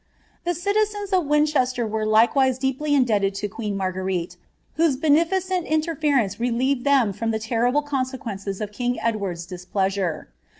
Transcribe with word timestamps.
'^' 0.01 0.03
The 0.45 0.55
citizens 0.55 1.13
of 1.13 1.27
Winchester 1.27 1.85
were 1.85 2.07
likewise 2.07 2.57
deeply 2.57 2.95
indebted 2.95 3.35
to 3.35 3.47
queen 3.47 3.77
Haiguerite, 3.77 4.35
whose 4.73 4.95
beneficent 4.97 5.67
interference 5.67 6.39
relieved 6.39 6.85
them 6.85 7.13
from 7.13 7.29
the 7.29 7.37
terrible 7.37 7.83
Consequences 7.83 8.61
of 8.61 8.71
king 8.71 8.99
Edward's 8.99 9.45
displeasure. 9.45 10.27